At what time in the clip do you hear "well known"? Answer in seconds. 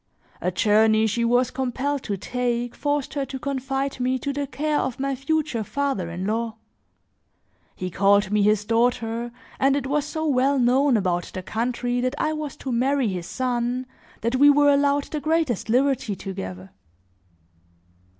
10.25-10.97